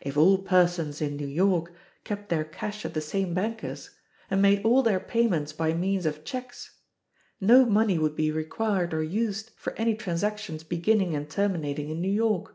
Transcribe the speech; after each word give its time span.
If 0.00 0.16
all 0.16 0.38
persons 0.42 1.02
in 1.02 1.16
[New 1.16 1.26
York] 1.26 1.72
kept 2.04 2.28
their 2.28 2.44
cash 2.44 2.84
at 2.84 2.94
the 2.94 3.00
same 3.00 3.34
banker's, 3.34 3.90
and 4.30 4.40
made 4.40 4.64
all 4.64 4.80
their 4.80 5.00
payments 5.00 5.52
by 5.52 5.74
means 5.74 6.06
of 6.06 6.24
checks, 6.24 6.78
no 7.40 7.64
money 7.66 7.98
would 7.98 8.14
be 8.14 8.30
required 8.30 8.94
or 8.94 9.02
used 9.02 9.50
for 9.56 9.72
any 9.72 9.96
transactions 9.96 10.62
beginning 10.62 11.16
and 11.16 11.28
terminating 11.28 11.88
in 11.90 12.00
[New 12.00 12.12
York]. 12.12 12.54